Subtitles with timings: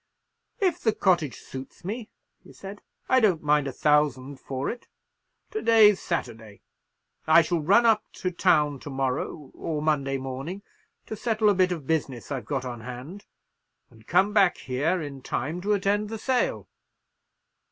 [0.59, 2.09] "If the cottage suits me,"
[2.43, 4.87] he said, "I don't mind a thousand for it.
[5.51, 10.63] To day's Saturday;—I shall run up to town to morrow, or Monday morning,
[11.05, 13.27] to settle a bit of business I've got on hand,
[13.91, 16.67] and come back here in time to attend the sale."